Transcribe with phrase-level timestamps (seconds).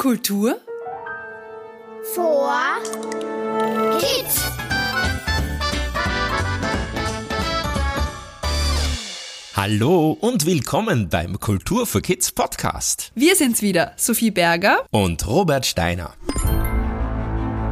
[0.00, 0.58] Kultur
[2.14, 2.50] vor
[3.98, 4.40] Kids.
[9.54, 13.12] Hallo und willkommen beim Kultur für Kids Podcast.
[13.14, 14.86] Wir sind's wieder, Sophie Berger.
[14.90, 16.14] Und Robert Steiner.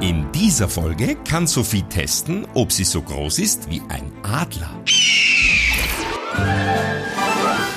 [0.00, 4.82] In dieser Folge kann Sophie testen, ob sie so groß ist wie ein Adler.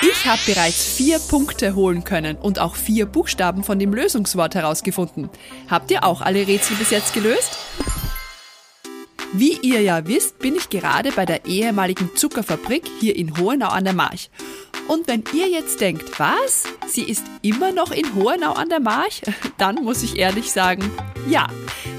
[0.00, 5.28] Ich habe bereits vier Punkte holen können und auch vier Buchstaben von dem Lösungswort herausgefunden.
[5.68, 7.58] Habt ihr auch alle Rätsel bis jetzt gelöst?
[9.32, 13.84] Wie ihr ja wisst, bin ich gerade bei der ehemaligen Zuckerfabrik hier in Hohenau an
[13.84, 14.30] der March.
[14.86, 16.64] Und wenn ihr jetzt denkt, was?
[16.86, 19.22] Sie ist immer noch in Hohenau an der March?
[19.58, 20.90] Dann muss ich ehrlich sagen,
[21.28, 21.48] ja.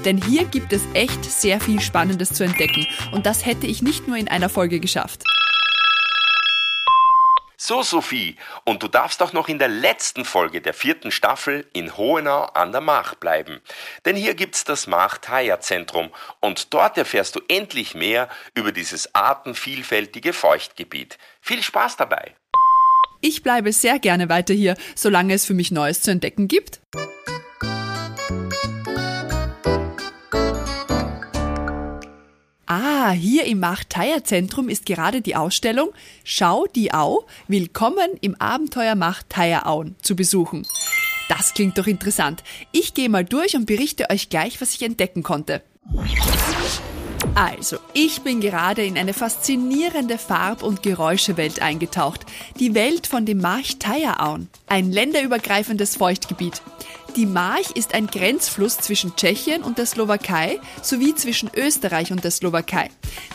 [0.06, 2.86] Denn hier gibt es echt sehr viel Spannendes zu entdecken.
[3.12, 5.22] Und das hätte ich nicht nur in einer Folge geschafft.
[7.70, 11.96] So, Sophie, und du darfst auch noch in der letzten Folge der vierten Staffel in
[11.96, 13.60] Hohenau an der Mach bleiben.
[14.04, 21.16] Denn hier gibt's das Mach-Thaya-Zentrum und dort erfährst du endlich mehr über dieses artenvielfältige Feuchtgebiet.
[21.40, 22.34] Viel Spaß dabei!
[23.20, 26.80] Ich bleibe sehr gerne weiter hier, solange es für mich Neues zu entdecken gibt.
[33.12, 35.90] Hier im Machteier-Zentrum ist gerade die Ausstellung
[36.24, 40.66] Schau die Au, Willkommen im Abenteuer Machteier-Auen zu besuchen.
[41.28, 42.42] Das klingt doch interessant.
[42.72, 45.62] Ich gehe mal durch und berichte euch gleich, was ich entdecken konnte.
[47.34, 52.26] Also, ich bin gerade in eine faszinierende Farb- und Geräuschewelt eingetaucht.
[52.58, 54.48] Die Welt von dem March Teierauen.
[54.66, 56.62] Ein länderübergreifendes Feuchtgebiet.
[57.16, 62.30] Die March ist ein Grenzfluss zwischen Tschechien und der Slowakei sowie zwischen Österreich und der
[62.30, 62.88] Slowakei.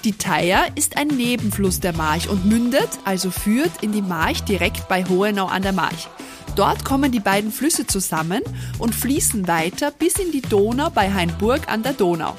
[0.05, 4.87] Die Theier ist ein Nebenfluss der March und mündet, also führt in die March direkt
[4.87, 6.07] bei Hohenau an der March.
[6.55, 8.41] Dort kommen die beiden Flüsse zusammen
[8.79, 12.37] und fließen weiter bis in die Donau bei Hainburg an der Donau.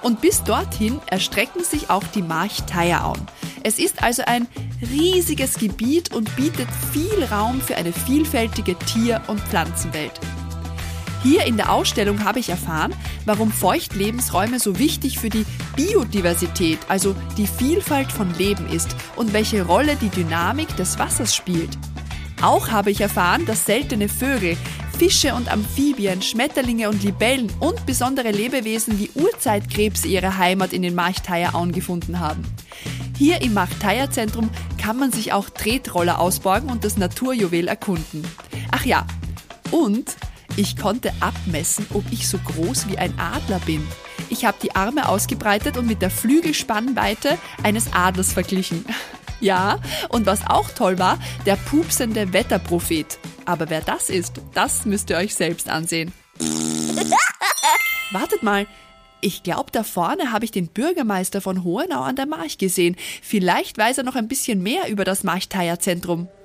[0.00, 3.20] Und bis dorthin erstrecken sich auch die March-Theierauen.
[3.62, 4.48] Es ist also ein
[4.90, 10.18] riesiges Gebiet und bietet viel Raum für eine vielfältige Tier- und Pflanzenwelt.
[11.22, 12.94] Hier in der Ausstellung habe ich erfahren,
[13.26, 15.44] warum Feuchtlebensräume so wichtig für die
[15.76, 21.76] Biodiversität, also die Vielfalt von Leben ist und welche Rolle die Dynamik des Wassers spielt.
[22.40, 24.56] Auch habe ich erfahren, dass seltene Vögel,
[24.98, 30.94] Fische und Amphibien, Schmetterlinge und Libellen und besondere Lebewesen wie Urzeitkrebse ihre Heimat in den
[30.94, 32.44] Marchteierauen gefunden haben.
[33.18, 34.48] Hier im Marchteier-Zentrum
[34.78, 38.24] kann man sich auch Tretroller ausborgen und das Naturjuwel erkunden.
[38.70, 39.06] Ach ja,
[39.70, 40.16] und
[40.56, 43.86] ich konnte abmessen, ob ich so groß wie ein Adler bin.
[44.28, 48.84] Ich habe die Arme ausgebreitet und mit der Flügelspannweite eines Adlers verglichen.
[49.42, 49.78] Ja,
[50.10, 53.18] und was auch toll war, der pupsende Wetterprophet.
[53.46, 56.12] Aber wer das ist, das müsst ihr euch selbst ansehen.
[58.12, 58.66] Wartet mal,
[59.22, 62.96] ich glaube, da vorne habe ich den Bürgermeister von Hohenau an der March gesehen.
[63.22, 66.26] Vielleicht weiß er noch ein bisschen mehr über das Marchteier-Zentrum.
[66.26, 66.39] Äh,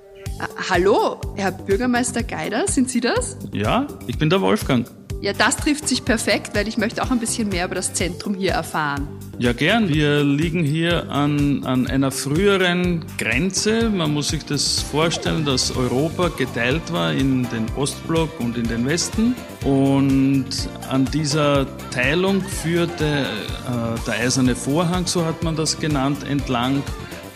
[0.68, 3.36] hallo, Herr Bürgermeister Geider, sind Sie das?
[3.52, 4.86] Ja, ich bin der Wolfgang.
[5.22, 8.34] Ja, das trifft sich perfekt, weil ich möchte auch ein bisschen mehr über das Zentrum
[8.34, 9.08] hier erfahren.
[9.38, 9.88] Ja, gern.
[9.88, 13.90] Wir liegen hier an, an einer früheren Grenze.
[13.90, 18.86] Man muss sich das vorstellen, dass Europa geteilt war in den Ostblock und in den
[18.86, 19.34] Westen.
[19.64, 20.46] Und
[20.88, 26.82] an dieser Teilung führte äh, der eiserne Vorhang, so hat man das genannt, entlang.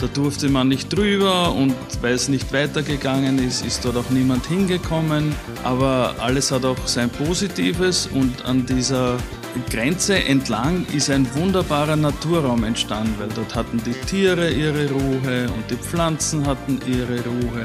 [0.00, 4.46] Da durfte man nicht drüber und weil es nicht weitergegangen ist, ist dort auch niemand
[4.46, 5.34] hingekommen.
[5.62, 9.18] Aber alles hat auch sein Positives und an dieser
[9.68, 15.70] Grenze entlang ist ein wunderbarer Naturraum entstanden, weil dort hatten die Tiere ihre Ruhe und
[15.70, 17.64] die Pflanzen hatten ihre Ruhe.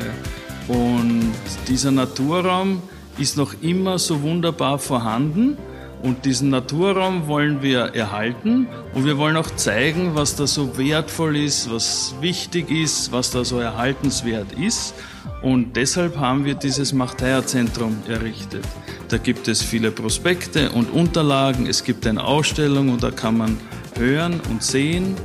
[0.67, 1.31] Und
[1.69, 2.81] dieser Naturraum
[3.17, 5.57] ist noch immer so wunderbar vorhanden.
[6.01, 11.35] Und diesen Naturraum wollen wir erhalten und wir wollen auch zeigen, was da so wertvoll
[11.37, 14.93] ist, was wichtig ist, was da so erhaltenswert ist.
[15.41, 18.65] Und deshalb haben wir dieses Machteierzentrum errichtet.
[19.09, 23.57] Da gibt es viele Prospekte und Unterlagen, es gibt eine Ausstellung und da kann man
[23.97, 25.15] hören und sehen,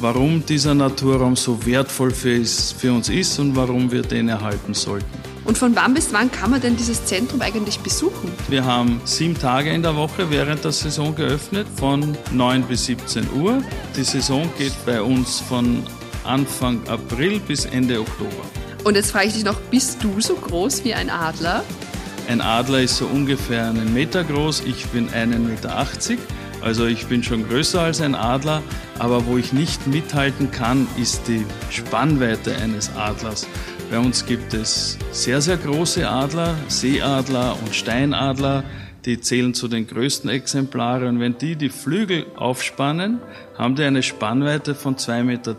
[0.00, 5.31] warum dieser Naturraum so wertvoll für uns ist und warum wir den erhalten sollten.
[5.44, 8.30] Und von wann bis wann kann man denn dieses Zentrum eigentlich besuchen?
[8.48, 13.28] Wir haben sieben Tage in der Woche während der Saison geöffnet, von 9 bis 17
[13.32, 13.62] Uhr.
[13.96, 15.82] Die Saison geht bei uns von
[16.24, 18.44] Anfang April bis Ende Oktober.
[18.84, 21.64] Und jetzt frage ich dich noch, bist du so groß wie ein Adler?
[22.28, 25.86] Ein Adler ist so ungefähr einen Meter groß, ich bin 1,80 Meter.
[26.62, 28.62] Also ich bin schon größer als ein Adler,
[29.00, 33.48] aber wo ich nicht mithalten kann, ist die Spannweite eines Adlers.
[33.92, 38.64] Bei uns gibt es sehr, sehr große Adler, Seeadler und Steinadler.
[39.04, 41.08] Die zählen zu den größten Exemplaren.
[41.08, 43.18] Und wenn die die Flügel aufspannen,
[43.58, 45.54] haben die eine Spannweite von 2,30 Meter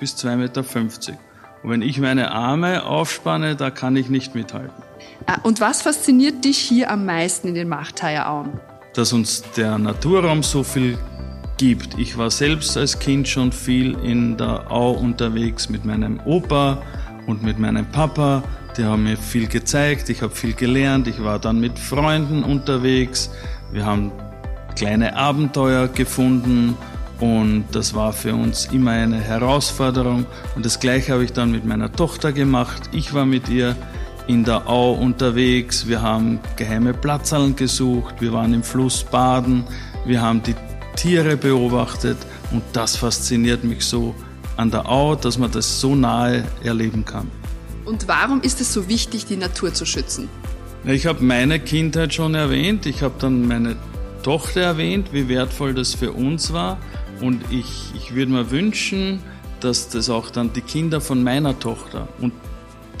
[0.00, 1.18] bis 2,50 Meter.
[1.62, 4.82] Und wenn ich meine Arme aufspanne, da kann ich nicht mithalten.
[5.26, 8.46] Ah, und was fasziniert dich hier am meisten in den Machtayer
[8.94, 10.96] Dass uns der Naturraum so viel
[11.58, 11.98] gibt.
[11.98, 16.82] Ich war selbst als Kind schon viel in der Au unterwegs mit meinem Opa
[17.26, 18.42] und mit meinem Papa.
[18.76, 23.30] Die haben mir viel gezeigt, ich habe viel gelernt, ich war dann mit Freunden unterwegs.
[23.72, 24.12] Wir haben
[24.76, 26.76] kleine Abenteuer gefunden
[27.18, 30.26] und das war für uns immer eine Herausforderung.
[30.54, 32.90] Und das gleiche habe ich dann mit meiner Tochter gemacht.
[32.92, 33.74] Ich war mit ihr
[34.26, 39.64] in der Au unterwegs, wir haben geheime Platzhallen gesucht, wir waren im Fluss baden,
[40.04, 40.54] wir haben die
[40.96, 42.18] Tiere beobachtet
[42.50, 44.14] und das fasziniert mich so
[44.56, 47.30] an der Au, dass man das so nahe erleben kann.
[47.84, 50.28] Und warum ist es so wichtig, die Natur zu schützen?
[50.84, 53.76] Ich habe meine Kindheit schon erwähnt, ich habe dann meine
[54.22, 56.78] Tochter erwähnt, wie wertvoll das für uns war.
[57.20, 59.20] Und ich, ich würde mir wünschen,
[59.60, 62.32] dass das auch dann die Kinder von meiner Tochter und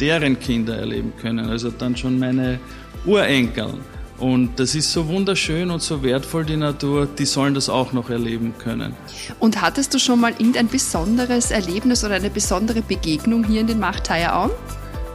[0.00, 1.48] deren Kinder erleben können.
[1.48, 2.60] Also dann schon meine
[3.04, 3.74] Urenkel.
[4.18, 8.08] Und das ist so wunderschön und so wertvoll, die Natur, die sollen das auch noch
[8.08, 8.94] erleben können.
[9.40, 13.78] Und hattest du schon mal irgendein besonderes Erlebnis oder eine besondere Begegnung hier in den
[13.78, 14.34] Machtayer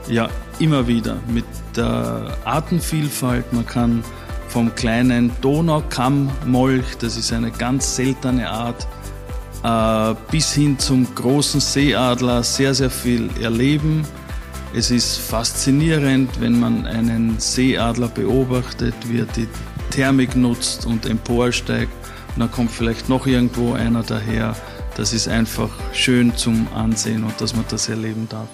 [0.07, 1.17] Ja, immer wieder.
[1.27, 1.45] Mit
[1.75, 3.51] der Artenvielfalt.
[3.53, 4.03] Man kann
[4.49, 8.85] vom kleinen Donaukammmolch, das ist eine ganz seltene Art,
[9.63, 14.05] äh, bis hin zum großen Seeadler sehr, sehr viel erleben.
[14.73, 19.49] Es ist faszinierend, wenn man einen Seeadler beobachtet, wie er die
[19.89, 21.91] Thermik nutzt und emporsteigt.
[22.33, 24.55] Und dann kommt vielleicht noch irgendwo einer daher.
[24.95, 28.47] Das ist einfach schön zum Ansehen und dass man das erleben darf.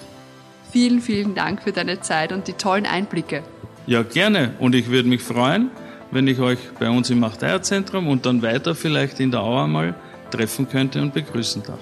[0.72, 3.44] Vielen, vielen Dank für deine Zeit und die tollen Einblicke.
[3.86, 4.54] Ja, gerne.
[4.58, 5.70] Und ich würde mich freuen,
[6.10, 9.94] wenn ich euch bei uns im Machteierzentrum und dann weiter vielleicht in der Auer mal
[10.32, 11.80] treffen könnte und begrüßen darf.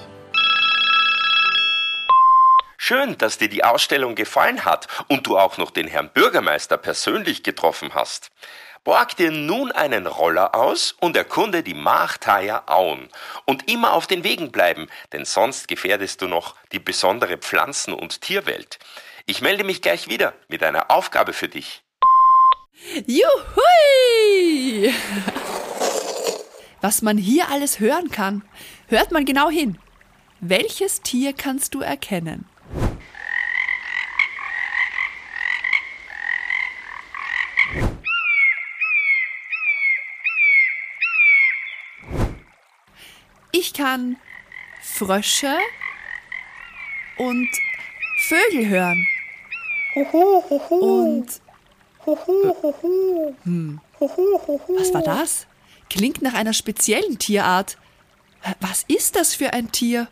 [2.88, 7.42] Schön, dass dir die Ausstellung gefallen hat und du auch noch den Herrn Bürgermeister persönlich
[7.42, 8.30] getroffen hast.
[8.84, 13.08] Borg dir nun einen Roller aus und erkunde die Machthayer Auen.
[13.44, 18.20] Und immer auf den Wegen bleiben, denn sonst gefährdest du noch die besondere Pflanzen- und
[18.20, 18.78] Tierwelt.
[19.26, 21.82] Ich melde mich gleich wieder mit einer Aufgabe für dich.
[23.04, 24.94] Juhui!
[26.80, 28.44] Was man hier alles hören kann,
[28.86, 29.76] hört man genau hin.
[30.38, 32.48] Welches Tier kannst du erkennen?
[43.76, 44.16] Kann
[44.80, 45.56] Frösche
[47.18, 47.48] und
[48.28, 49.06] Vögel hören.
[50.70, 51.26] Und
[53.44, 53.80] hm.
[54.78, 55.46] Was war das?
[55.90, 57.78] Klingt nach einer speziellen Tierart.
[58.60, 60.08] Was ist das für ein Tier?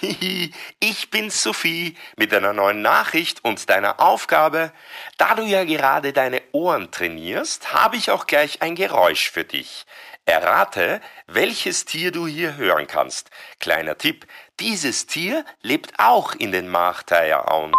[0.80, 4.72] Ich bin's Sophie mit einer neuen Nachricht und deiner Aufgabe.
[5.18, 9.86] Da du ja gerade deine Ohren trainierst, habe ich auch gleich ein Geräusch für dich.
[10.26, 13.30] Errate, welches Tier du hier hören kannst.
[13.58, 14.26] Kleiner Tipp,
[14.60, 17.72] dieses Tier lebt auch in den Markteierauen.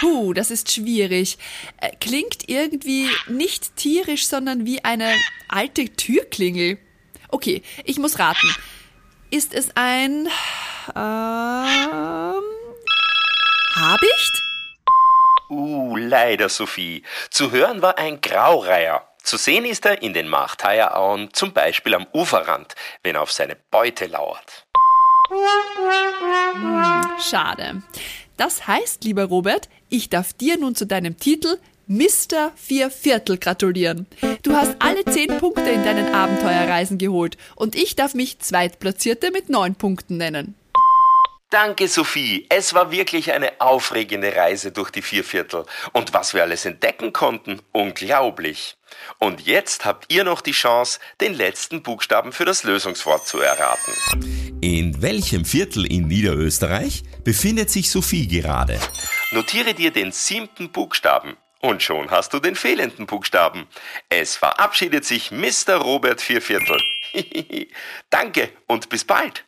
[0.00, 1.38] Puh, das ist schwierig.
[1.80, 5.12] Äh, klingt irgendwie nicht tierisch, sondern wie eine
[5.48, 6.78] alte Türklingel.
[7.28, 8.54] Okay, ich muss raten.
[9.30, 10.28] Ist es ein
[10.94, 12.42] ähm,
[13.76, 14.42] Habicht?
[15.50, 17.02] Uh, leider, Sophie.
[17.30, 19.08] Zu hören war ein Graureiher.
[19.22, 23.56] Zu sehen ist er in den Markteierauen, zum Beispiel am Uferrand, wenn er auf seine
[23.56, 24.66] Beute lauert.
[27.18, 27.82] Schade.
[28.36, 32.52] Das heißt, lieber Robert, ich darf dir nun zu deinem Titel Mr.
[32.56, 34.06] Vier Viertel gratulieren.
[34.42, 39.50] Du hast alle zehn Punkte in deinen Abenteuerreisen geholt und ich darf mich Zweitplatzierte mit
[39.50, 40.54] neun Punkten nennen.
[41.54, 42.46] Danke, Sophie.
[42.48, 45.64] Es war wirklich eine aufregende Reise durch die Vierviertel.
[45.92, 48.76] Und was wir alles entdecken konnten, unglaublich.
[49.20, 53.92] Und jetzt habt ihr noch die Chance, den letzten Buchstaben für das Lösungswort zu erraten.
[54.62, 58.80] In welchem Viertel in Niederösterreich befindet sich Sophie gerade?
[59.30, 61.36] Notiere dir den siebten Buchstaben.
[61.60, 63.68] Und schon hast du den fehlenden Buchstaben.
[64.08, 65.76] Es verabschiedet sich Mr.
[65.76, 66.80] Robert Vierviertel.
[68.10, 69.44] Danke und bis bald.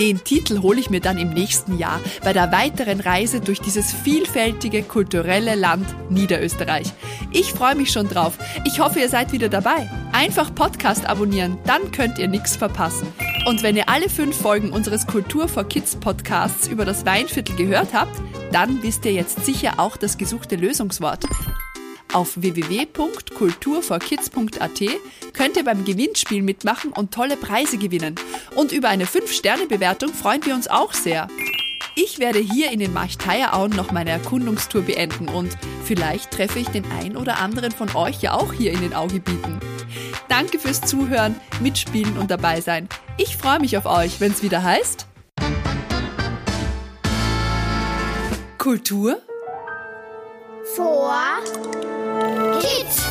[0.00, 3.92] Den Titel hole ich mir dann im nächsten Jahr bei der weiteren Reise durch dieses
[3.92, 6.92] vielfältige kulturelle Land Niederösterreich.
[7.30, 8.36] Ich freue mich schon drauf.
[8.64, 9.88] Ich hoffe, ihr seid wieder dabei.
[10.12, 13.06] Einfach Podcast abonnieren, dann könnt ihr nichts verpassen.
[13.46, 17.92] Und wenn ihr alle fünf Folgen unseres Kultur for Kids Podcasts über das Weinviertel gehört
[17.92, 18.20] habt,
[18.52, 21.24] dann wisst ihr jetzt sicher auch das gesuchte Lösungswort.
[22.14, 24.82] Auf www.kulturforkids.at
[25.32, 28.14] könnt ihr beim Gewinnspiel mitmachen und tolle Preise gewinnen.
[28.54, 31.26] Und über eine 5-Sterne-Bewertung freuen wir uns auch sehr.
[31.96, 36.84] Ich werde hier in den Marchteierauen noch meine Erkundungstour beenden und vielleicht treffe ich den
[36.92, 39.58] ein oder anderen von euch ja auch hier in den Augebieten.
[40.28, 42.88] Danke fürs Zuhören, Mitspielen und dabei sein.
[43.16, 45.08] Ich freue mich auf euch, wenn es wieder heißt
[48.58, 49.20] Kultur
[50.76, 51.10] vor
[52.64, 53.03] Kids.